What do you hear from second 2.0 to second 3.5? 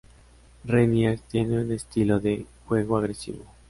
de juego agresivo.